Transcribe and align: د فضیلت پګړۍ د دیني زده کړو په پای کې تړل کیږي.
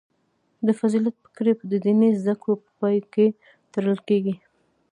د 0.65 0.67
فضیلت 0.79 1.15
پګړۍ 1.23 1.53
د 1.71 1.73
دیني 1.83 2.09
زده 2.21 2.33
کړو 2.41 2.53
په 2.63 2.69
پای 2.79 2.97
کې 3.13 3.25
تړل 3.73 3.99
کیږي. 4.07 4.35